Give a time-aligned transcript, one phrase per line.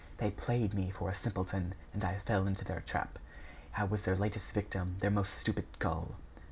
[0.17, 3.19] They played me for a simpleton; and I fell into their trap.
[3.77, 6.15] I was their latest victim, their most stupid gull!"